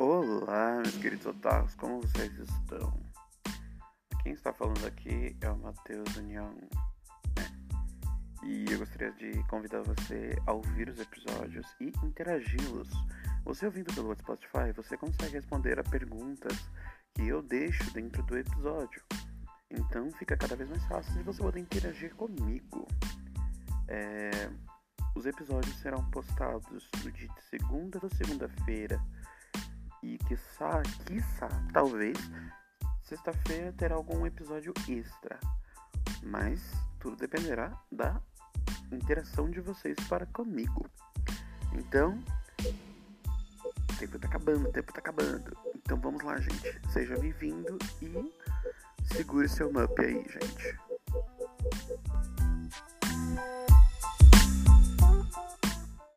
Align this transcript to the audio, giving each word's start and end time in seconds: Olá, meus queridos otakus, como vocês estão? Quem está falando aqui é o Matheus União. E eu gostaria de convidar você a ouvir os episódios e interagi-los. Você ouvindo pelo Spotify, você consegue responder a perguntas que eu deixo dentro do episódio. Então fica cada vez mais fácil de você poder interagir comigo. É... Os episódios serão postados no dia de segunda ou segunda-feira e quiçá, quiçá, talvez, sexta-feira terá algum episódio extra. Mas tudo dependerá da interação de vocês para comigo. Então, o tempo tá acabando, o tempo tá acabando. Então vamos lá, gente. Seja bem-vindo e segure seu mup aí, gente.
Olá, 0.00 0.76
meus 0.76 0.96
queridos 0.96 1.26
otakus, 1.26 1.74
como 1.74 2.00
vocês 2.00 2.32
estão? 2.38 3.02
Quem 4.22 4.32
está 4.32 4.52
falando 4.52 4.86
aqui 4.86 5.36
é 5.40 5.50
o 5.50 5.58
Matheus 5.58 6.16
União. 6.16 6.56
E 8.44 8.64
eu 8.70 8.78
gostaria 8.78 9.10
de 9.14 9.42
convidar 9.48 9.82
você 9.82 10.40
a 10.46 10.52
ouvir 10.52 10.88
os 10.88 11.00
episódios 11.00 11.66
e 11.80 11.92
interagi-los. 12.04 12.88
Você 13.44 13.66
ouvindo 13.66 13.92
pelo 13.92 14.14
Spotify, 14.14 14.70
você 14.72 14.96
consegue 14.96 15.32
responder 15.32 15.80
a 15.80 15.82
perguntas 15.82 16.56
que 17.16 17.26
eu 17.26 17.42
deixo 17.42 17.92
dentro 17.92 18.22
do 18.22 18.38
episódio. 18.38 19.02
Então 19.68 20.12
fica 20.12 20.36
cada 20.36 20.54
vez 20.54 20.70
mais 20.70 20.84
fácil 20.84 21.12
de 21.14 21.24
você 21.24 21.42
poder 21.42 21.58
interagir 21.58 22.14
comigo. 22.14 22.86
É... 23.88 24.48
Os 25.16 25.26
episódios 25.26 25.74
serão 25.80 26.08
postados 26.12 26.88
no 27.02 27.10
dia 27.10 27.26
de 27.26 27.42
segunda 27.42 27.98
ou 28.00 28.08
segunda-feira 28.10 29.02
e 30.02 30.18
quiçá, 30.18 30.82
quiçá, 31.06 31.48
talvez, 31.72 32.18
sexta-feira 33.02 33.72
terá 33.72 33.94
algum 33.94 34.26
episódio 34.26 34.72
extra. 34.88 35.38
Mas 36.22 36.60
tudo 36.98 37.16
dependerá 37.16 37.78
da 37.90 38.20
interação 38.92 39.50
de 39.50 39.60
vocês 39.60 39.96
para 40.08 40.26
comigo. 40.26 40.86
Então, 41.72 42.22
o 43.92 43.96
tempo 43.98 44.18
tá 44.18 44.28
acabando, 44.28 44.68
o 44.68 44.72
tempo 44.72 44.92
tá 44.92 45.00
acabando. 45.00 45.56
Então 45.76 46.00
vamos 46.00 46.22
lá, 46.22 46.38
gente. 46.38 46.80
Seja 46.90 47.18
bem-vindo 47.18 47.78
e 48.02 48.34
segure 49.14 49.48
seu 49.48 49.72
mup 49.72 49.98
aí, 50.00 50.24
gente. 50.28 50.87